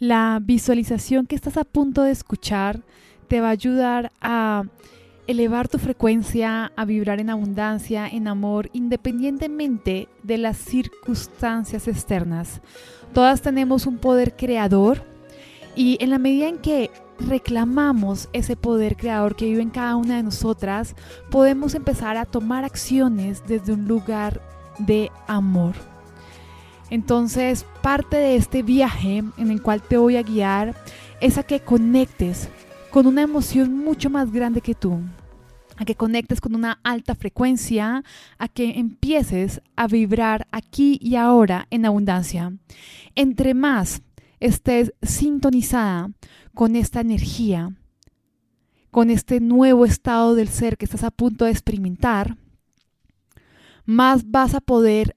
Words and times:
La 0.00 0.38
visualización 0.40 1.26
que 1.26 1.34
estás 1.34 1.56
a 1.56 1.64
punto 1.64 2.04
de 2.04 2.12
escuchar 2.12 2.82
te 3.26 3.40
va 3.40 3.48
a 3.48 3.50
ayudar 3.50 4.12
a 4.20 4.62
elevar 5.26 5.66
tu 5.66 5.78
frecuencia, 5.78 6.70
a 6.76 6.84
vibrar 6.84 7.18
en 7.18 7.30
abundancia, 7.30 8.06
en 8.06 8.28
amor, 8.28 8.70
independientemente 8.72 10.08
de 10.22 10.38
las 10.38 10.56
circunstancias 10.56 11.88
externas. 11.88 12.60
Todas 13.12 13.42
tenemos 13.42 13.86
un 13.86 13.98
poder 13.98 14.36
creador 14.36 15.02
y 15.74 15.98
en 16.00 16.10
la 16.10 16.18
medida 16.18 16.46
en 16.46 16.58
que 16.58 16.92
reclamamos 17.18 18.28
ese 18.32 18.54
poder 18.54 18.96
creador 18.96 19.34
que 19.34 19.46
vive 19.46 19.62
en 19.62 19.70
cada 19.70 19.96
una 19.96 20.16
de 20.16 20.22
nosotras, 20.22 20.94
podemos 21.28 21.74
empezar 21.74 22.16
a 22.16 22.24
tomar 22.24 22.64
acciones 22.64 23.42
desde 23.48 23.72
un 23.72 23.88
lugar 23.88 24.40
de 24.78 25.10
amor. 25.26 25.74
Entonces, 26.90 27.66
parte 27.82 28.16
de 28.16 28.36
este 28.36 28.62
viaje 28.62 29.22
en 29.36 29.50
el 29.50 29.62
cual 29.62 29.82
te 29.82 29.98
voy 29.98 30.16
a 30.16 30.22
guiar 30.22 30.74
es 31.20 31.36
a 31.36 31.42
que 31.42 31.60
conectes 31.60 32.48
con 32.90 33.06
una 33.06 33.22
emoción 33.22 33.76
mucho 33.76 34.08
más 34.08 34.32
grande 34.32 34.62
que 34.62 34.74
tú, 34.74 35.00
a 35.76 35.84
que 35.84 35.94
conectes 35.94 36.40
con 36.40 36.54
una 36.54 36.80
alta 36.82 37.14
frecuencia, 37.14 38.02
a 38.38 38.48
que 38.48 38.78
empieces 38.78 39.60
a 39.76 39.86
vibrar 39.86 40.46
aquí 40.50 40.98
y 41.02 41.16
ahora 41.16 41.66
en 41.70 41.84
abundancia. 41.84 42.52
Entre 43.14 43.52
más 43.52 44.02
estés 44.40 44.94
sintonizada 45.02 46.10
con 46.54 46.74
esta 46.74 47.00
energía, 47.00 47.72
con 48.90 49.10
este 49.10 49.40
nuevo 49.40 49.84
estado 49.84 50.34
del 50.34 50.48
ser 50.48 50.78
que 50.78 50.86
estás 50.86 51.04
a 51.04 51.10
punto 51.10 51.44
de 51.44 51.50
experimentar, 51.50 52.36
más 53.84 54.30
vas 54.30 54.54
a 54.54 54.60
poder 54.60 55.14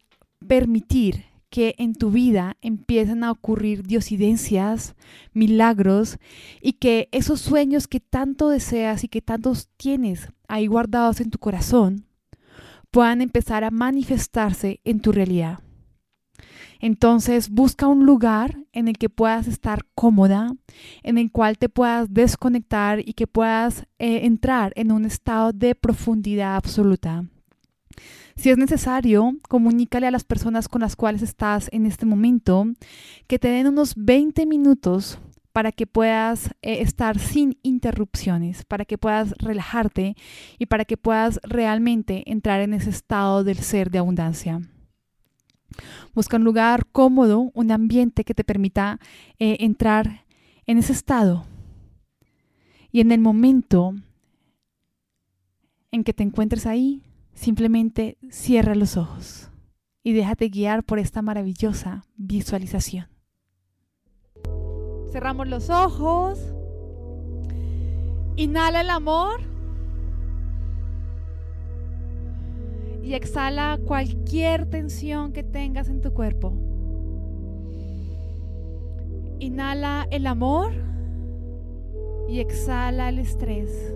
permitir 0.47 1.30
que 1.51 1.75
en 1.77 1.93
tu 1.93 2.09
vida 2.09 2.57
empiecen 2.61 3.23
a 3.23 3.31
ocurrir 3.31 3.83
diosidencias, 3.83 4.95
milagros 5.33 6.17
y 6.61 6.73
que 6.73 7.09
esos 7.11 7.41
sueños 7.41 7.87
que 7.87 7.99
tanto 7.99 8.49
deseas 8.49 9.03
y 9.03 9.09
que 9.09 9.21
tantos 9.21 9.69
tienes 9.75 10.29
ahí 10.47 10.65
guardados 10.65 11.19
en 11.19 11.29
tu 11.29 11.37
corazón 11.37 12.05
puedan 12.89 13.21
empezar 13.21 13.63
a 13.65 13.69
manifestarse 13.69 14.79
en 14.85 15.01
tu 15.01 15.11
realidad. 15.11 15.59
Entonces 16.79 17.49
busca 17.49 17.85
un 17.85 18.05
lugar 18.05 18.57
en 18.71 18.87
el 18.87 18.97
que 18.97 19.09
puedas 19.09 19.47
estar 19.47 19.85
cómoda, 19.93 20.55
en 21.03 21.17
el 21.17 21.31
cual 21.31 21.57
te 21.57 21.69
puedas 21.69 22.11
desconectar 22.11 22.99
y 22.99 23.13
que 23.13 23.27
puedas 23.27 23.85
eh, 23.99 24.25
entrar 24.25 24.71
en 24.75 24.91
un 24.91 25.05
estado 25.05 25.51
de 25.51 25.75
profundidad 25.75 26.55
absoluta. 26.55 27.25
Si 28.35 28.49
es 28.49 28.57
necesario, 28.57 29.35
comunícale 29.47 30.07
a 30.07 30.11
las 30.11 30.23
personas 30.23 30.67
con 30.67 30.81
las 30.81 30.95
cuales 30.95 31.21
estás 31.21 31.69
en 31.71 31.85
este 31.85 32.05
momento 32.05 32.65
que 33.27 33.39
te 33.39 33.49
den 33.49 33.67
unos 33.67 33.93
20 33.95 34.45
minutos 34.45 35.19
para 35.51 35.71
que 35.71 35.85
puedas 35.85 36.47
eh, 36.61 36.81
estar 36.81 37.19
sin 37.19 37.57
interrupciones, 37.61 38.63
para 38.65 38.85
que 38.85 38.97
puedas 38.97 39.33
relajarte 39.37 40.15
y 40.57 40.65
para 40.67 40.85
que 40.85 40.97
puedas 40.97 41.39
realmente 41.43 42.23
entrar 42.31 42.61
en 42.61 42.73
ese 42.73 42.89
estado 42.89 43.43
del 43.43 43.57
ser 43.57 43.91
de 43.91 43.99
abundancia. 43.99 44.61
Busca 46.13 46.37
un 46.37 46.43
lugar 46.43 46.85
cómodo, 46.91 47.51
un 47.53 47.71
ambiente 47.71 48.23
que 48.23 48.33
te 48.33 48.43
permita 48.43 48.99
eh, 49.39 49.57
entrar 49.59 50.25
en 50.65 50.77
ese 50.77 50.93
estado. 50.93 51.45
Y 52.91 52.99
en 52.99 53.11
el 53.11 53.19
momento 53.19 53.93
en 55.91 56.03
que 56.03 56.13
te 56.13 56.23
encuentres 56.23 56.65
ahí, 56.65 57.01
Simplemente 57.33 58.17
cierra 58.29 58.75
los 58.75 58.97
ojos 58.97 59.51
y 60.03 60.13
déjate 60.13 60.49
guiar 60.49 60.83
por 60.83 60.99
esta 60.99 61.21
maravillosa 61.21 62.03
visualización. 62.15 63.07
Cerramos 65.11 65.47
los 65.47 65.69
ojos. 65.69 66.39
Inhala 68.35 68.81
el 68.81 68.89
amor. 68.89 69.41
Y 73.03 73.13
exhala 73.13 73.79
cualquier 73.85 74.69
tensión 74.69 75.33
que 75.33 75.43
tengas 75.43 75.89
en 75.89 76.01
tu 76.01 76.13
cuerpo. 76.13 76.53
Inhala 79.39 80.07
el 80.11 80.27
amor 80.27 80.71
y 82.29 82.39
exhala 82.39 83.09
el 83.09 83.19
estrés. 83.19 83.95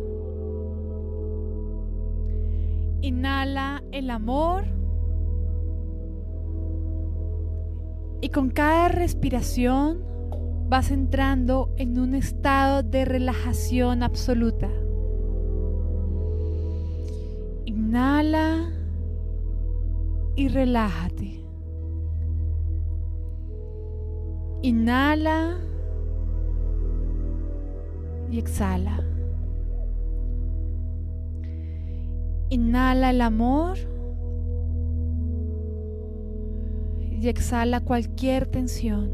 Inhala 3.02 3.84
el 3.92 4.10
amor. 4.10 4.66
Y 8.22 8.30
con 8.30 8.50
cada 8.50 8.88
respiración 8.88 10.04
vas 10.68 10.90
entrando 10.90 11.74
en 11.78 12.00
un 12.00 12.16
estado 12.16 12.82
de 12.82 13.06
relajación 13.06 14.02
absoluta. 14.02 14.70
Inhala 17.66 18.72
y 20.36 20.48
relájate. 20.48 21.46
Inhala 24.64 25.60
y 28.32 28.40
exhala. 28.40 29.04
Inhala 32.56 33.10
el 33.10 33.20
amor 33.20 33.78
y 37.12 37.28
exhala 37.28 37.82
cualquier 37.82 38.48
tensión. 38.48 39.12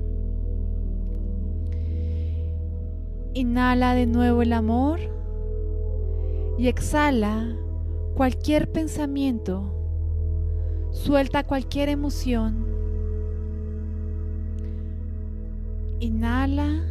Inhala 3.33 3.95
de 3.95 4.05
nuevo 4.05 4.43
el 4.43 4.53
amor 4.53 4.99
y 6.59 6.67
exhala 6.67 7.57
cualquier 8.13 8.71
pensamiento. 8.71 9.73
Suelta 10.91 11.43
cualquier 11.43 11.89
emoción. 11.89 12.67
Inhala 15.99 16.83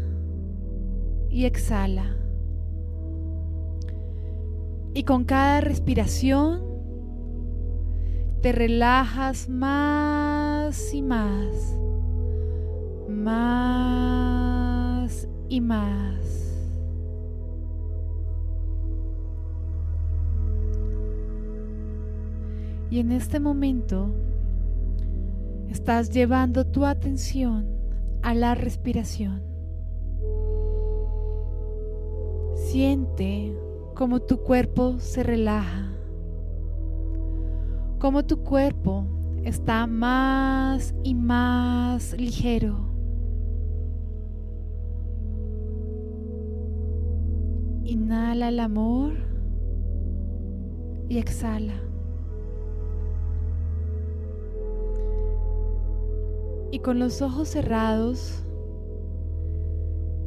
y 1.31 1.44
exhala. 1.44 2.19
Y 4.93 5.05
con 5.05 5.25
cada 5.25 5.61
respiración 5.61 6.71
te 8.43 8.53
relajas 8.53 9.49
más 9.49 10.95
y 10.95 11.03
más, 11.03 11.78
más 13.09 13.59
y 15.49 15.61
más. 15.61 16.11
Y 22.91 22.99
en 22.99 23.12
este 23.12 23.39
momento 23.39 24.11
estás 25.69 26.11
llevando 26.11 26.67
tu 26.67 26.84
atención 26.84 27.69
a 28.22 28.34
la 28.34 28.57
respiración. 28.57 29.43
Siente 32.57 33.55
como 34.00 34.22
tu 34.22 34.38
cuerpo 34.38 34.99
se 34.99 35.22
relaja, 35.22 35.93
como 37.99 38.25
tu 38.25 38.43
cuerpo 38.43 39.05
está 39.44 39.87
más 39.87 40.94
y 41.03 41.15
más 41.15 42.19
ligero. 42.19 42.78
Inhala 47.84 48.49
el 48.49 48.60
amor 48.60 49.12
y 51.10 51.19
exhala. 51.19 51.75
Y 56.72 56.78
con 56.78 56.99
los 56.99 57.21
ojos 57.21 57.49
cerrados, 57.49 58.47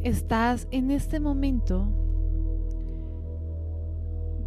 estás 0.03 0.67
en 0.69 0.91
este 0.91 1.19
momento 1.19 2.02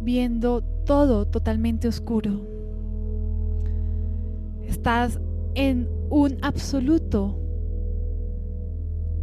viendo 0.07 0.61
todo 0.85 1.27
totalmente 1.27 1.85
oscuro. 1.85 2.39
Estás 4.63 5.19
en 5.53 5.89
un 6.09 6.37
absoluto 6.43 7.37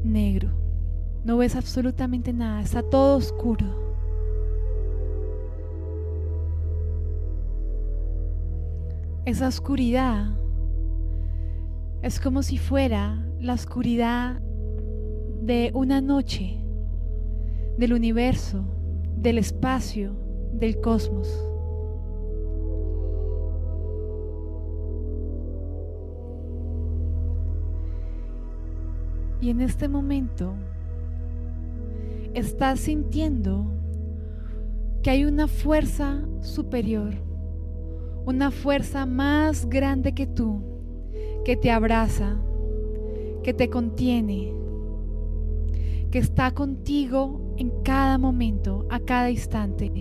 negro. 0.03 0.51
No 1.25 1.39
ves 1.39 1.57
absolutamente 1.57 2.35
nada, 2.35 2.61
está 2.61 2.83
todo 2.83 3.17
oscuro. 3.17 3.65
Esa 9.25 9.49
oscuridad 9.49 10.37
es 12.03 12.21
como 12.21 12.43
si 12.43 12.59
fuera 12.59 13.27
la 13.41 13.55
oscuridad 13.55 14.39
de 15.41 15.71
una 15.73 16.03
noche, 16.03 16.59
del 17.79 17.95
universo, 17.95 18.67
del 19.17 19.39
espacio, 19.39 20.24
del 20.59 20.81
cosmos. 20.81 21.29
Y 29.41 29.51
en 29.51 29.61
este 29.61 29.89
momento 29.89 30.55
estás 32.33 32.81
sintiendo 32.81 33.67
que 35.03 35.11
hay 35.11 35.27
una 35.27 35.49
fuerza 35.49 36.27
superior, 36.41 37.13
una 38.25 38.51
fuerza 38.51 39.05
más 39.05 39.69
grande 39.69 40.15
que 40.15 40.27
tú, 40.27 40.63
que 41.45 41.57
te 41.57 41.71
abraza, 41.71 42.39
que 43.43 43.53
te 43.53 43.69
contiene, 43.69 44.55
que 46.11 46.19
está 46.19 46.53
contigo 46.53 47.55
en 47.59 47.71
cada 47.83 48.17
momento, 48.17 48.87
a 48.89 48.99
cada 48.99 49.31
instante. 49.31 49.93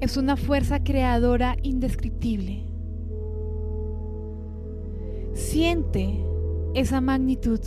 Es 0.00 0.16
una 0.16 0.36
fuerza 0.36 0.84
creadora 0.84 1.56
indescriptible. 1.60 2.62
Siente 5.32 6.24
esa 6.74 7.00
magnitud. 7.00 7.60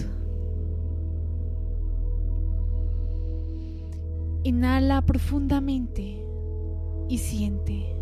Inhala 4.44 5.02
profundamente 5.02 6.26
y 7.10 7.18
siente. 7.18 7.96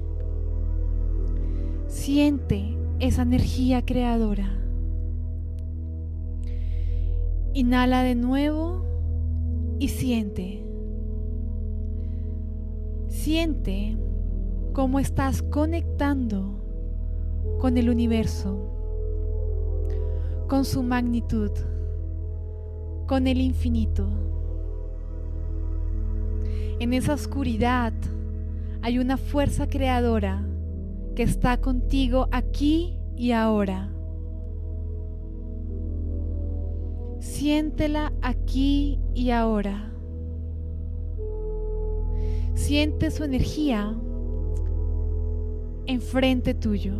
Siente 1.87 2.77
esa 2.99 3.23
energía 3.23 3.83
creadora. 3.83 4.59
Inhala 7.53 8.03
de 8.03 8.13
nuevo 8.13 8.85
y 9.79 9.87
siente. 9.87 10.63
Siente 13.07 13.97
cómo 14.73 14.99
estás 14.99 15.41
conectando 15.41 16.59
con 17.59 17.77
el 17.77 17.89
universo, 17.89 18.57
con 20.47 20.65
su 20.65 20.83
magnitud, 20.83 21.51
con 23.07 23.27
el 23.27 23.41
infinito. 23.41 24.07
En 26.79 26.93
esa 26.93 27.13
oscuridad 27.13 27.93
hay 28.81 28.99
una 28.99 29.17
fuerza 29.17 29.67
creadora 29.67 30.45
que 31.15 31.23
está 31.23 31.59
contigo 31.59 32.27
aquí 32.31 32.97
y 33.15 33.31
ahora. 33.31 33.91
Siéntela 37.19 38.13
aquí 38.21 38.99
y 39.13 39.31
ahora. 39.31 39.91
Siente 42.53 43.11
su 43.11 43.25
energía 43.25 43.93
enfrente 45.89 46.53
tuyo. 46.53 46.93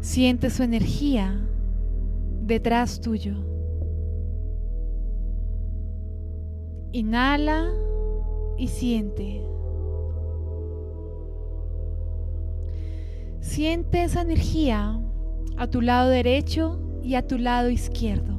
Siente 0.00 0.48
su 0.48 0.62
energía 0.62 1.46
detrás 2.46 3.02
tuyo. 3.02 3.34
Inhala 6.92 7.70
y 8.56 8.68
siente. 8.68 9.42
Siente 13.40 14.04
esa 14.04 14.22
energía 14.22 14.98
a 15.58 15.66
tu 15.66 15.82
lado 15.82 16.08
derecho 16.08 16.78
y 17.02 17.16
a 17.16 17.26
tu 17.26 17.36
lado 17.36 17.68
izquierdo. 17.68 18.33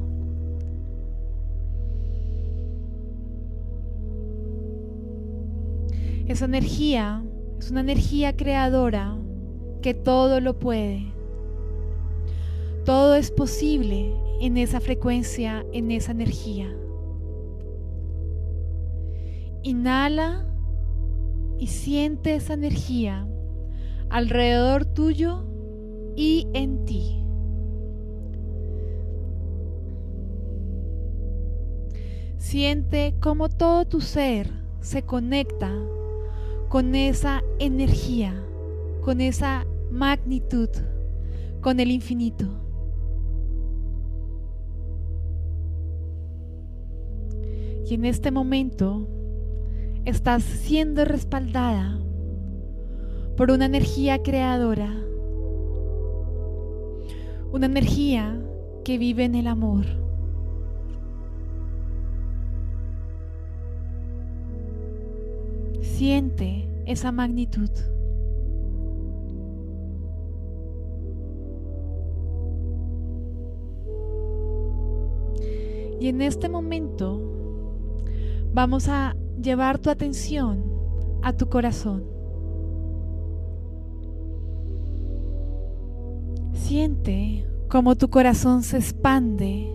Esa 6.26 6.46
energía 6.46 7.24
es 7.58 7.70
una 7.70 7.80
energía 7.80 8.36
creadora 8.36 9.16
que 9.80 9.94
todo 9.94 10.40
lo 10.40 10.58
puede. 10.58 11.12
Todo 12.84 13.14
es 13.14 13.30
posible 13.30 14.12
en 14.40 14.56
esa 14.56 14.80
frecuencia, 14.80 15.64
en 15.72 15.92
esa 15.92 16.12
energía. 16.12 16.68
Inhala 19.62 20.44
y 21.58 21.68
siente 21.68 22.34
esa 22.34 22.54
energía 22.54 23.28
alrededor 24.08 24.84
tuyo 24.84 25.44
y 26.16 26.48
en 26.54 26.84
ti. 26.84 27.22
Siente 32.38 33.14
cómo 33.20 33.48
todo 33.48 33.86
tu 33.86 34.00
ser 34.00 34.50
se 34.80 35.02
conecta 35.02 35.72
con 36.68 36.94
esa 36.94 37.42
energía, 37.58 38.34
con 39.02 39.20
esa 39.20 39.66
magnitud, 39.90 40.68
con 41.60 41.80
el 41.80 41.90
infinito. 41.90 42.46
Y 47.88 47.94
en 47.94 48.04
este 48.04 48.30
momento 48.32 49.08
estás 50.04 50.42
siendo 50.42 51.04
respaldada 51.04 52.00
por 53.36 53.50
una 53.50 53.66
energía 53.66 54.22
creadora, 54.22 54.92
una 57.52 57.66
energía 57.66 58.40
que 58.84 58.98
vive 58.98 59.24
en 59.24 59.36
el 59.36 59.46
amor. 59.46 60.05
Siente 65.96 66.68
esa 66.84 67.10
magnitud. 67.10 67.70
Y 75.98 76.08
en 76.08 76.20
este 76.20 76.50
momento 76.50 77.18
vamos 78.52 78.88
a 78.88 79.16
llevar 79.40 79.78
tu 79.78 79.88
atención 79.88 80.62
a 81.22 81.32
tu 81.32 81.48
corazón. 81.48 82.04
Siente 86.52 87.48
cómo 87.70 87.96
tu 87.96 88.10
corazón 88.10 88.64
se 88.64 88.76
expande 88.76 89.74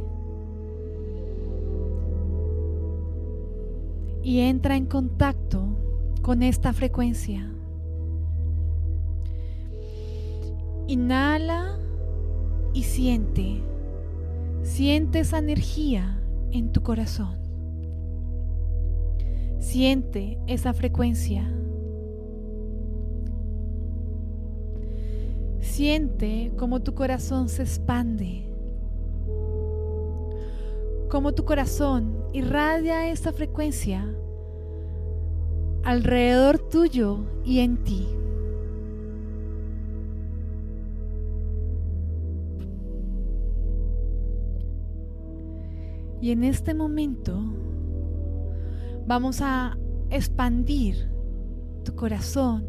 y 4.22 4.42
entra 4.42 4.76
en 4.76 4.86
contacto 4.86 5.91
con 6.22 6.44
esta 6.44 6.74
frecuencia. 6.74 7.52
Inhala 10.88 11.80
y 12.74 12.84
siente, 12.84 13.64
siente 14.62 15.20
esa 15.20 15.40
energía 15.40 16.22
en 16.52 16.72
tu 16.72 16.84
corazón. 16.84 17.40
Siente 19.60 20.38
esa 20.48 20.74
frecuencia. 20.74 21.50
Siente 25.60 26.52
cómo 26.58 26.82
tu 26.82 26.94
corazón 26.94 27.48
se 27.48 27.64
expande. 27.64 28.48
Cómo 31.10 31.34
tu 31.34 31.46
corazón 31.46 32.26
irradia 32.34 33.10
esa 33.10 33.32
frecuencia 33.34 34.08
alrededor 35.84 36.60
tuyo 36.70 37.26
y 37.44 37.60
en 37.60 37.84
ti. 37.84 38.08
Y 46.22 46.32
en 46.32 46.44
este 46.44 46.76
momento 46.76 47.42
vamos 49.08 49.42
a 49.42 49.78
expandir 50.12 51.10
tu 51.84 51.96
corazón 51.96 52.68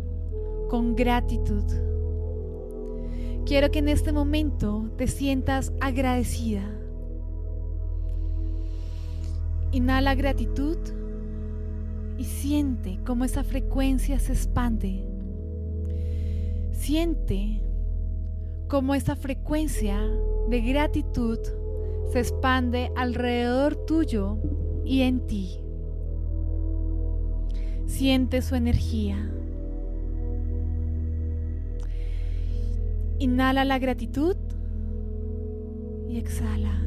con 0.71 0.97
gratitud. 0.97 1.65
Quiero 3.45 3.71
que 3.71 3.81
en 3.81 3.89
este 3.89 4.13
momento 4.13 4.91
te 4.97 5.07
sientas 5.07 5.73
agradecida. 5.81 6.63
Inhala 9.73 10.15
gratitud 10.15 10.79
y 12.23 12.25
siente 12.25 13.01
cómo 13.05 13.25
esa 13.25 13.43
frecuencia 13.43 14.21
se 14.21 14.33
expande. 14.33 15.05
Siente 16.71 17.61
cómo 18.69 18.95
esa 18.95 19.17
frecuencia 19.17 19.99
de 20.49 20.61
gratitud 20.61 21.41
se 22.13 22.21
expande 22.21 22.93
alrededor 22.95 23.75
tuyo 23.75 24.39
y 24.85 25.01
en 25.01 25.27
ti. 25.27 25.59
Siente 27.87 28.41
su 28.41 28.55
energía. 28.55 29.29
Inhala 33.19 33.65
la 33.65 33.81
gratitud 33.81 34.37
y 36.09 36.19
exhala. 36.19 36.85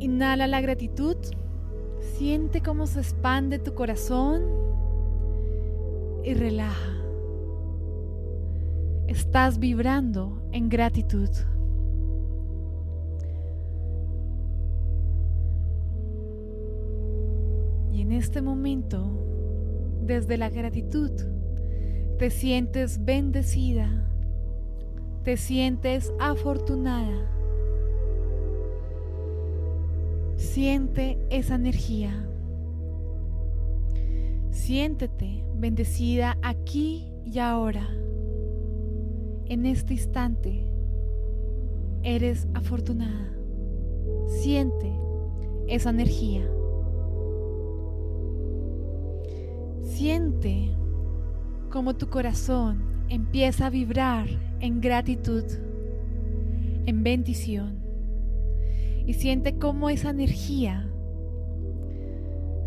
Inhala 0.00 0.46
la 0.46 0.60
gratitud 0.60 1.16
Siente 2.16 2.62
cómo 2.62 2.86
se 2.86 3.00
expande 3.00 3.58
tu 3.58 3.74
corazón 3.74 4.42
y 6.22 6.32
relaja. 6.34 6.92
estás 9.08 9.58
vibrando 9.58 10.40
en 10.52 10.68
gratitud. 10.68 11.28
Y 17.92 18.00
en 18.00 18.12
este 18.12 18.42
momento, 18.42 19.10
desde 20.02 20.38
la 20.38 20.50
gratitud, 20.50 21.10
te 22.18 22.30
sientes 22.30 23.04
bendecida, 23.04 24.08
te 25.24 25.36
sientes 25.36 26.12
afortunada. 26.20 27.28
Siente 30.54 31.18
esa 31.30 31.56
energía. 31.56 32.12
Siéntete 34.52 35.44
bendecida 35.56 36.38
aquí 36.42 37.12
y 37.24 37.40
ahora. 37.40 37.88
En 39.46 39.66
este 39.66 39.94
instante 39.94 40.64
eres 42.04 42.46
afortunada. 42.54 43.36
Siente 44.28 44.92
esa 45.66 45.90
energía. 45.90 46.48
Siente 49.82 50.70
como 51.68 51.96
tu 51.96 52.08
corazón 52.08 53.04
empieza 53.08 53.66
a 53.66 53.70
vibrar 53.70 54.28
en 54.60 54.80
gratitud, 54.80 55.42
en 56.86 57.02
bendición. 57.02 57.83
Y 59.06 59.14
siente 59.14 59.58
cómo 59.58 59.90
esa 59.90 60.10
energía 60.10 60.90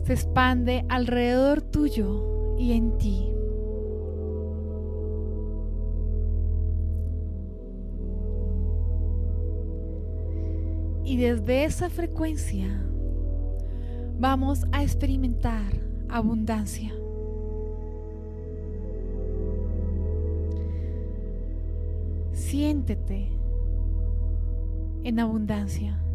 se 0.03 0.13
expande 0.13 0.85
alrededor 0.87 1.61
tuyo 1.61 2.55
y 2.57 2.71
en 2.73 2.97
ti. 2.97 3.27
Y 11.03 11.17
desde 11.17 11.63
esa 11.63 11.89
frecuencia 11.89 12.67
vamos 14.19 14.65
a 14.71 14.83
experimentar 14.83 15.71
abundancia. 16.09 16.93
Siéntete 22.33 23.29
en 25.03 25.19
abundancia. 25.19 26.06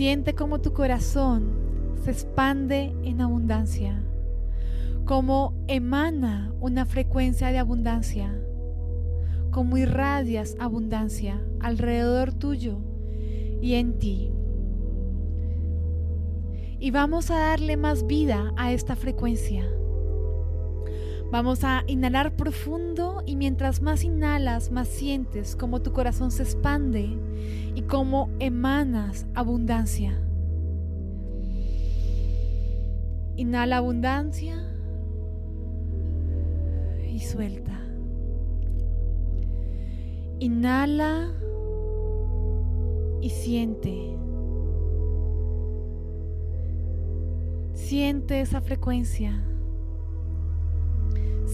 Siente 0.00 0.34
como 0.34 0.62
tu 0.62 0.72
corazón 0.72 1.52
se 2.02 2.10
expande 2.10 2.94
en 3.02 3.20
abundancia, 3.20 4.02
como 5.04 5.52
emana 5.68 6.54
una 6.58 6.86
frecuencia 6.86 7.48
de 7.48 7.58
abundancia, 7.58 8.34
como 9.50 9.76
irradias 9.76 10.56
abundancia 10.58 11.38
alrededor 11.60 12.32
tuyo 12.32 12.78
y 13.60 13.74
en 13.74 13.98
ti. 13.98 14.32
Y 16.78 16.90
vamos 16.92 17.30
a 17.30 17.38
darle 17.38 17.76
más 17.76 18.06
vida 18.06 18.54
a 18.56 18.72
esta 18.72 18.96
frecuencia. 18.96 19.70
Vamos 21.30 21.62
a 21.62 21.84
inhalar 21.86 22.34
profundo 22.34 23.22
y 23.24 23.36
mientras 23.36 23.82
más 23.82 24.02
inhalas, 24.02 24.72
más 24.72 24.88
sientes 24.88 25.54
como 25.54 25.80
tu 25.80 25.92
corazón 25.92 26.32
se 26.32 26.42
expande 26.42 27.08
y 27.76 27.82
como 27.82 28.28
emanas 28.40 29.26
abundancia. 29.34 30.20
Inhala 33.36 33.76
abundancia 33.76 34.56
y 37.08 37.20
suelta. 37.20 37.80
Inhala 40.40 41.32
y 43.22 43.30
siente. 43.30 44.16
Siente 47.74 48.40
esa 48.40 48.60
frecuencia. 48.60 49.44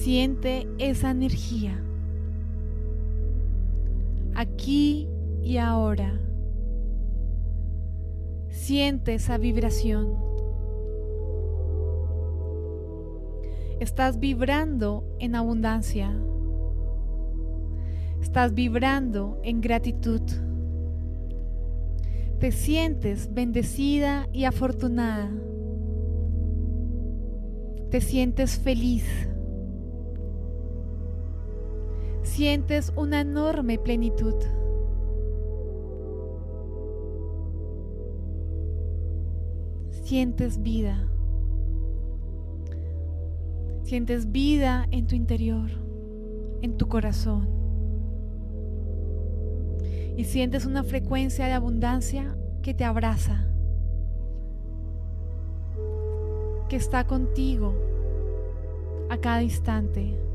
Siente 0.06 0.68
esa 0.78 1.10
energía. 1.10 1.82
Aquí 4.36 5.08
y 5.42 5.56
ahora. 5.56 6.20
Siente 8.48 9.14
esa 9.14 9.36
vibración. 9.36 10.14
Estás 13.80 14.20
vibrando 14.20 15.02
en 15.18 15.34
abundancia. 15.34 16.16
Estás 18.22 18.54
vibrando 18.54 19.40
en 19.42 19.60
gratitud. 19.60 20.22
Te 22.38 22.52
sientes 22.52 23.34
bendecida 23.34 24.28
y 24.32 24.44
afortunada. 24.44 25.32
Te 27.90 28.00
sientes 28.00 28.56
feliz. 28.56 29.04
Sientes 32.36 32.92
una 32.96 33.22
enorme 33.22 33.78
plenitud. 33.78 34.34
Sientes 40.02 40.62
vida. 40.62 41.08
Sientes 43.84 44.30
vida 44.32 44.86
en 44.90 45.06
tu 45.06 45.14
interior, 45.14 45.70
en 46.60 46.76
tu 46.76 46.88
corazón. 46.88 47.48
Y 50.18 50.24
sientes 50.24 50.66
una 50.66 50.84
frecuencia 50.84 51.46
de 51.46 51.52
abundancia 51.52 52.36
que 52.60 52.74
te 52.74 52.84
abraza, 52.84 53.48
que 56.68 56.76
está 56.76 57.06
contigo 57.06 57.72
a 59.08 59.16
cada 59.16 59.42
instante. 59.42 60.25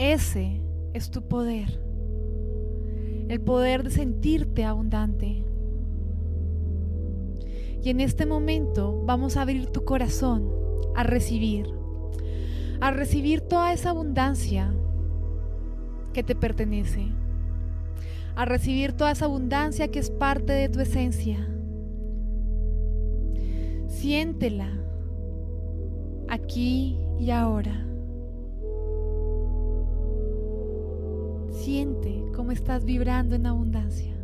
Ese 0.00 0.62
es 0.94 1.10
tu 1.10 1.20
poder. 1.28 1.78
El 3.28 3.38
poder 3.42 3.82
de 3.82 3.90
sentirte 3.90 4.64
abundante. 4.64 5.44
Y 7.82 7.90
en 7.90 8.00
este 8.00 8.24
momento 8.24 9.02
vamos 9.04 9.36
a 9.36 9.42
abrir 9.42 9.66
tu 9.66 9.84
corazón 9.84 10.50
a 10.96 11.02
recibir. 11.02 11.66
A 12.80 12.92
recibir 12.92 13.42
toda 13.42 13.74
esa 13.74 13.90
abundancia 13.90 14.72
que 16.14 16.22
te 16.22 16.34
pertenece. 16.34 17.06
A 18.36 18.46
recibir 18.46 18.94
toda 18.94 19.10
esa 19.10 19.26
abundancia 19.26 19.88
que 19.88 19.98
es 19.98 20.08
parte 20.08 20.54
de 20.54 20.70
tu 20.70 20.80
esencia. 20.80 21.46
Siéntela 23.86 24.72
aquí 26.30 26.98
y 27.18 27.32
ahora. 27.32 27.89
Siente 31.60 32.24
cómo 32.34 32.52
estás 32.52 32.86
vibrando 32.86 33.36
en 33.36 33.44
abundancia. 33.44 34.16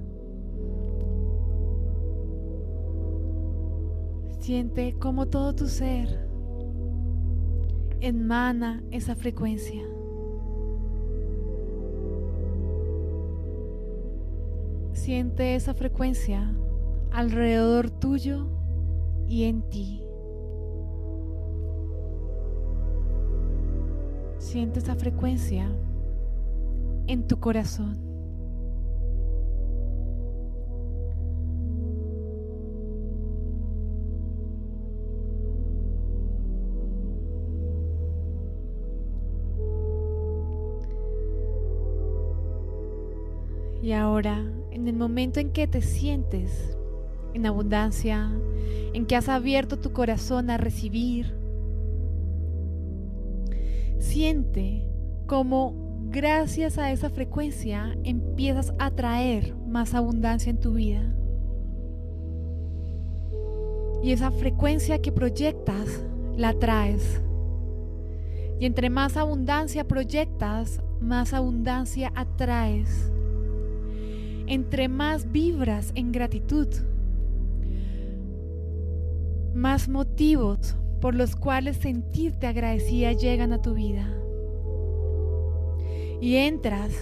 Siente 4.39 4.97
cómo 4.99 5.27
todo 5.27 5.55
tu 5.55 5.67
ser 5.67 6.27
emana 8.01 8.83
esa 8.91 9.15
frecuencia. 9.15 9.85
Siente 14.95 15.57
esa 15.57 15.75
frecuencia 15.75 16.51
alrededor 17.11 17.91
tuyo 17.91 18.47
y 19.29 19.45
en 19.45 19.61
ti. 19.69 20.03
Siente 24.39 24.79
esa 24.79 24.97
frecuencia 24.97 25.71
en 27.07 27.27
tu 27.27 27.39
corazón. 27.41 28.07
Y 43.83 43.93
ahora, 43.93 44.45
en 44.73 44.89
el 44.89 44.97
momento 44.97 45.39
en 45.39 45.53
que 45.53 45.69
te 45.69 45.81
sientes 45.81 46.77
en 47.35 47.47
abundancia, 47.47 48.33
en 48.93 49.07
que 49.07 49.15
has 49.15 49.29
abierto 49.29 49.79
tu 49.79 49.93
corazón 49.93 50.51
a 50.51 50.57
recibir, 50.57 51.37
siente 54.01 54.89
como 55.27 55.86
gracias 56.17 56.79
a 56.79 56.91
esa 56.93 57.11
frecuencia 57.11 57.95
empiezas 58.03 58.73
a 58.79 58.91
traer 58.91 59.55
más 59.67 59.93
abundancia 59.93 60.49
en 60.49 60.59
tu 60.59 60.73
vida. 60.73 61.03
Y 64.03 64.13
esa 64.13 64.31
frecuencia 64.31 65.03
que 65.03 65.13
proyectas, 65.13 66.03
la 66.35 66.55
traes. 66.55 67.21
Y 68.59 68.65
entre 68.65 68.89
más 68.89 69.19
abundancia 69.19 69.87
proyectas, 69.87 70.81
más 71.03 71.35
abundancia 71.35 72.11
atraes. 72.15 73.13
Entre 74.47 74.89
más 74.89 75.31
vibras 75.31 75.93
en 75.97 76.13
gratitud, 76.13 76.69
más 79.55 79.87
motivos 79.87 80.77
por 81.03 81.15
los 81.15 81.37
cuales 81.37 81.77
sentirte 81.77 82.47
agradecida 82.47 83.13
llegan 83.13 83.53
a 83.53 83.61
tu 83.61 83.75
vida. 83.75 84.09
Y 86.21 86.37
entras 86.37 86.93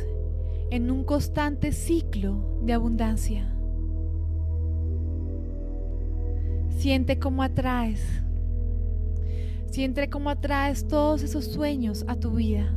en 0.71 0.90
un 0.90 1.04
constante 1.04 1.73
ciclo 1.73 2.59
de 2.62 2.73
abundancia. 2.73 3.54
Siente 6.71 7.18
cómo 7.18 7.42
atraes. 7.42 8.02
Siente 9.71 10.11
cómo 10.11 10.30
atraes 10.30 10.87
todos 10.87 11.23
esos 11.23 11.47
sueños 11.47 12.04
a 12.09 12.16
tu 12.16 12.33
vida. 12.33 12.75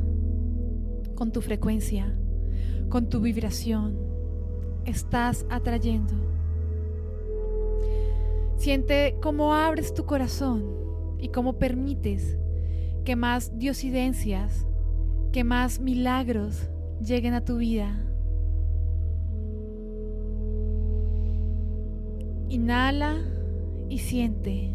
Con 1.16 1.32
tu 1.32 1.42
frecuencia, 1.42 2.16
con 2.90 3.10
tu 3.10 3.20
vibración. 3.20 3.98
Estás 4.86 5.46
atrayendo. 5.50 6.14
Siente 8.58 9.16
cómo 9.22 9.54
abres 9.54 9.94
tu 9.94 10.06
corazón 10.06 10.66
y 11.20 11.30
cómo 11.30 11.54
permites 11.60 12.38
que 13.06 13.16
más 13.16 13.58
diosidencias, 13.58 14.66
que 15.38 15.44
más 15.44 15.80
milagros 15.80 16.68
lleguen 17.00 17.36
a 17.36 17.46
tu 17.46 17.58
vida. 17.58 17.96
Inhala 22.50 23.22
y 23.88 24.00
siente. 24.00 24.74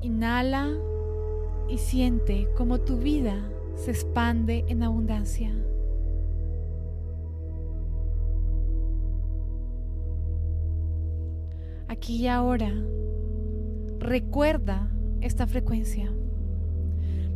Inhala 0.00 0.76
y 1.68 1.78
siente 1.78 2.48
cómo 2.56 2.80
tu 2.80 2.98
vida 2.98 3.36
se 3.76 3.92
expande 3.92 4.64
en 4.66 4.82
abundancia. 4.82 5.54
Aquí 11.86 12.16
y 12.16 12.26
ahora, 12.26 12.74
recuerda 14.00 14.90
esta 15.20 15.46
frecuencia. 15.46 16.12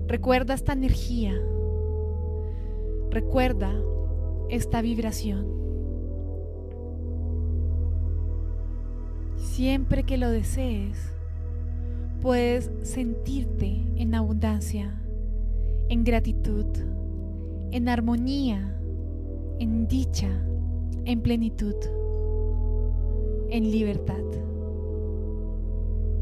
Recuerda 0.06 0.54
esta 0.54 0.72
energía. 0.72 1.34
Recuerda 3.10 3.72
esta 4.48 4.82
vibración. 4.82 5.46
Siempre 9.36 10.04
que 10.04 10.16
lo 10.18 10.30
desees, 10.30 11.12
puedes 12.20 12.70
sentirte 12.82 13.84
en 13.96 14.14
abundancia, 14.14 15.02
en 15.88 16.04
gratitud, 16.04 16.66
en 17.70 17.88
armonía, 17.88 18.78
en 19.58 19.88
dicha, 19.88 20.30
en 21.04 21.20
plenitud, 21.20 21.74
en 23.50 23.70
libertad. 23.70 24.24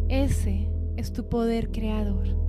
Ese 0.08 0.68
es 0.96 1.12
tu 1.12 1.28
poder 1.28 1.70
creador. 1.70 2.39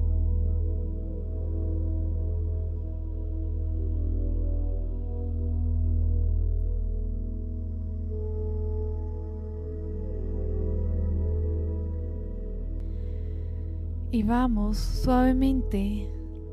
Y 14.13 14.23
vamos 14.23 14.77
suavemente 14.77 16.11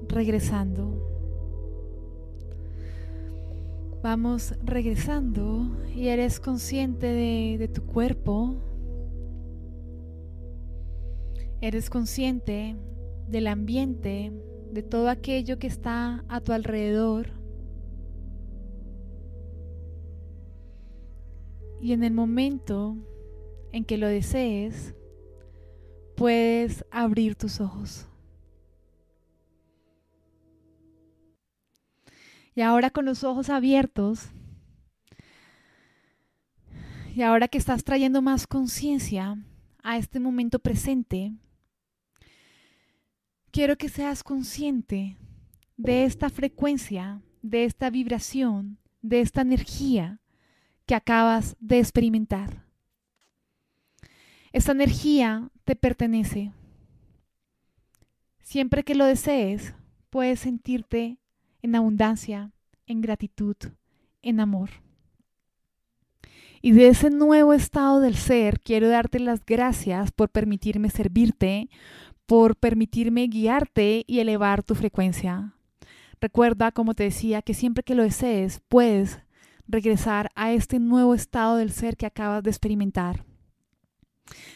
regresando. 0.09 1.09
Vamos 4.01 4.55
regresando 4.63 5.77
y 5.93 6.07
eres 6.07 6.39
consciente 6.39 7.09
de, 7.09 7.67
tu 7.67 7.85
cuerpo. 7.85 8.55
Eres 11.61 11.91
consciente 11.91 12.77
del 13.27 13.49
ambiente, 13.49 14.33
de 14.71 14.83
todo 14.85 15.09
aquello 15.09 15.59
que 15.59 15.67
está 15.67 16.25
a 16.29 16.41
tu 16.41 16.53
alrededor. 16.53 17.31
Y 21.81 21.93
en 21.93 22.05
el 22.05 22.13
momento 22.13 22.97
en 23.73 23.85
que 23.85 23.99
lo 23.99 24.07
desees, 24.07 24.95
puedes 26.19 26.85
abrir 26.91 27.37
tus 27.37 27.61
ojos. 27.61 28.07
Y 32.57 32.61
ahora 32.61 32.91
con 32.91 33.05
los 33.05 33.23
ojos 33.23 33.49
abiertos, 33.51 34.29
y 37.15 37.23
ahora 37.23 37.47
que 37.47 37.59
estás 37.59 37.85
trayendo 37.85 38.21
más 38.21 38.49
conciencia 38.49 39.37
a 39.85 39.97
este 39.97 40.19
momento 40.19 40.59
presente, 40.59 41.33
quiero 43.53 43.77
que 43.77 43.89
seas 43.89 44.25
consciente 44.25 45.17
de 45.77 46.05
esta 46.05 46.31
frecuencia, 46.31 47.23
de 47.43 47.65
esta 47.65 47.91
vibración, 47.91 48.79
de 49.03 49.21
esta 49.21 49.43
energía 49.43 50.21
que 50.85 50.97
acabas 50.97 51.57
de 51.61 51.79
experimentar. 51.79 52.68
Esta 54.59 54.73
energía 54.73 55.51
te 55.63 55.77
pertenece. 55.77 56.51
Siempre 58.43 58.83
que 58.83 58.97
lo 58.97 59.05
desees, 59.05 59.73
puedes 60.11 60.41
sentirte 60.41 61.19
en 61.63 61.77
abundancia, 61.77 62.51
en 62.89 63.01
gratitud, 63.01 63.55
en 64.21 64.41
amor. 64.41 64.71
Y 66.61 66.73
de 66.73 66.89
ese 66.89 67.09
nuevo 67.09 67.53
estado 67.53 68.01
del 68.01 68.17
ser, 68.17 68.59
quiero 68.59 68.89
darte 68.89 69.21
las 69.21 69.47
gracias 69.47 70.11
por 70.11 70.29
permitirme 70.29 70.91
servirte, 70.91 71.71
por 72.27 72.57
permitirme 72.57 73.29
guiarte 73.29 74.03
y 74.09 74.19
elevar 74.19 74.65
tu 74.65 74.75
frecuencia. 74.75 75.55
Recuerda, 76.21 76.73
como 76.73 76.95
te 76.95 77.05
decía, 77.05 77.43
que 77.43 77.55
siempre 77.55 77.85
que 77.85 77.95
lo 77.95 78.03
desees, 78.03 78.61
puedes 78.67 79.21
regresar 79.69 80.33
a 80.35 80.51
este 80.51 80.81
nuevo 80.81 81.15
estado 81.15 81.59
del 81.59 81.71
ser 81.71 81.97
que 81.97 82.07
acabas 82.07 82.43
de 82.43 82.51
experimentar. 82.51 83.25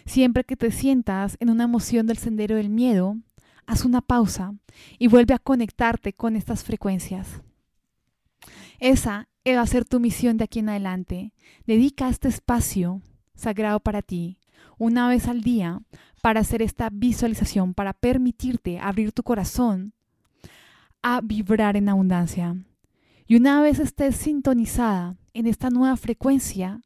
Siempre 0.04 0.44
que 0.44 0.56
te 0.56 0.70
sientas 0.70 1.36
en 1.40 1.50
una 1.50 1.64
emoción 1.64 2.06
del 2.06 2.18
sendero 2.18 2.56
del 2.56 2.68
miedo, 2.68 3.16
haz 3.66 3.84
una 3.84 4.00
pausa 4.00 4.54
y 4.98 5.08
vuelve 5.08 5.34
a 5.34 5.38
conectarte 5.38 6.12
con 6.12 6.36
estas 6.36 6.64
frecuencias. 6.64 7.42
Esa 8.78 9.28
va 9.46 9.60
a 9.60 9.66
ser 9.66 9.84
tu 9.84 10.00
misión 10.00 10.36
de 10.36 10.44
aquí 10.44 10.58
en 10.58 10.68
adelante. 10.68 11.32
Dedica 11.66 12.08
este 12.08 12.28
espacio 12.28 13.00
sagrado 13.34 13.80
para 13.80 14.02
ti, 14.02 14.38
una 14.78 15.08
vez 15.08 15.28
al 15.28 15.42
día, 15.42 15.80
para 16.20 16.40
hacer 16.40 16.62
esta 16.62 16.90
visualización, 16.90 17.74
para 17.74 17.92
permitirte 17.92 18.78
abrir 18.78 19.12
tu 19.12 19.22
corazón 19.22 19.92
a 21.02 21.20
vibrar 21.20 21.76
en 21.76 21.88
abundancia. 21.88 22.56
Y 23.26 23.36
una 23.36 23.60
vez 23.60 23.78
estés 23.78 24.16
sintonizada 24.16 25.16
en 25.34 25.46
esta 25.46 25.70
nueva 25.70 25.96
frecuencia, 25.96 26.80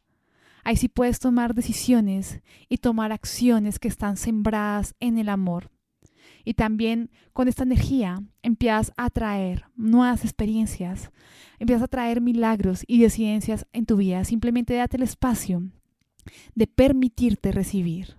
Ahí 0.66 0.74
sí 0.74 0.88
puedes 0.88 1.20
tomar 1.20 1.54
decisiones 1.54 2.40
y 2.68 2.78
tomar 2.78 3.12
acciones 3.12 3.78
que 3.78 3.86
están 3.86 4.16
sembradas 4.16 4.96
en 4.98 5.16
el 5.16 5.28
amor. 5.28 5.70
Y 6.44 6.54
también 6.54 7.08
con 7.32 7.46
esta 7.46 7.62
energía 7.62 8.20
empiezas 8.42 8.92
a 8.96 9.08
traer 9.10 9.66
nuevas 9.76 10.24
experiencias, 10.24 11.12
empiezas 11.60 11.84
a 11.84 11.86
traer 11.86 12.20
milagros 12.20 12.82
y 12.88 13.00
decidencias 13.00 13.64
en 13.72 13.86
tu 13.86 13.96
vida. 13.96 14.24
Simplemente 14.24 14.74
date 14.74 14.96
el 14.96 15.04
espacio 15.04 15.62
de 16.56 16.66
permitirte 16.66 17.52
recibir. 17.52 18.16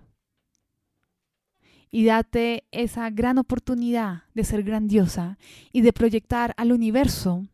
Y 1.90 2.06
date 2.06 2.64
esa 2.70 3.10
gran 3.10 3.36
oportunidad 3.36 4.22
de 4.32 4.44
ser 4.44 4.62
grandiosa 4.62 5.36
y 5.70 5.82
de 5.82 5.92
proyectar 5.92 6.54
al 6.56 6.72
universo 6.72 7.46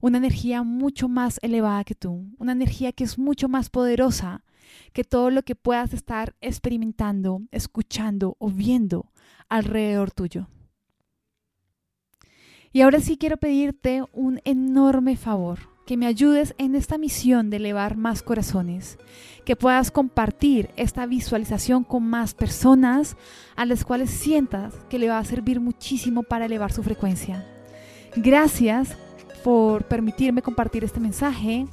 una 0.00 0.18
energía 0.18 0.62
mucho 0.62 1.08
más 1.08 1.38
elevada 1.42 1.84
que 1.84 1.94
tú, 1.94 2.26
una 2.38 2.52
energía 2.52 2.92
que 2.92 3.04
es 3.04 3.18
mucho 3.18 3.48
más 3.48 3.70
poderosa 3.70 4.44
que 4.92 5.04
todo 5.04 5.30
lo 5.30 5.42
que 5.42 5.54
puedas 5.54 5.92
estar 5.92 6.34
experimentando, 6.40 7.42
escuchando 7.50 8.36
o 8.38 8.50
viendo 8.50 9.12
alrededor 9.48 10.10
tuyo. 10.10 10.48
Y 12.72 12.82
ahora 12.82 13.00
sí 13.00 13.16
quiero 13.16 13.36
pedirte 13.36 14.04
un 14.12 14.40
enorme 14.44 15.16
favor, 15.16 15.58
que 15.86 15.96
me 15.96 16.06
ayudes 16.06 16.54
en 16.58 16.74
esta 16.74 16.98
misión 16.98 17.48
de 17.48 17.58
elevar 17.58 17.96
más 17.96 18.22
corazones, 18.22 18.98
que 19.44 19.54
puedas 19.54 19.90
compartir 19.90 20.70
esta 20.76 21.06
visualización 21.06 21.84
con 21.84 22.02
más 22.02 22.34
personas 22.34 23.16
a 23.54 23.64
las 23.64 23.84
cuales 23.84 24.10
sientas 24.10 24.74
que 24.90 24.98
le 24.98 25.08
va 25.08 25.18
a 25.18 25.24
servir 25.24 25.60
muchísimo 25.60 26.24
para 26.24 26.46
elevar 26.46 26.72
su 26.72 26.82
frecuencia. 26.82 27.46
Gracias 28.16 28.96
por 29.46 29.84
permitirme 29.84 30.42
compartir 30.42 30.82
este 30.82 30.98
mensaje. 30.98 31.68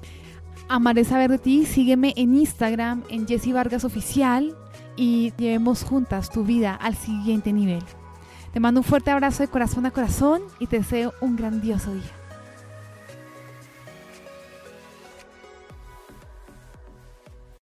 Amaré 0.69 1.05
saber 1.05 1.31
de 1.31 1.39
ti, 1.39 1.65
sígueme 1.65 2.13
en 2.17 2.35
Instagram, 2.35 3.01
en 3.09 3.27
Jessy 3.27 3.51
Vargas 3.51 3.83
Oficial 3.83 4.55
y 4.95 5.33
llevemos 5.39 5.83
juntas 5.83 6.29
tu 6.29 6.43
vida 6.43 6.75
al 6.75 6.93
siguiente 6.95 7.51
nivel. 7.51 7.81
Te 8.53 8.59
mando 8.59 8.81
un 8.81 8.83
fuerte 8.83 9.09
abrazo 9.09 9.41
de 9.41 9.49
corazón 9.49 9.87
a 9.87 9.91
corazón 9.91 10.43
y 10.59 10.67
te 10.67 10.77
deseo 10.77 11.15
un 11.19 11.35
grandioso 11.35 11.91
día. 11.91 12.22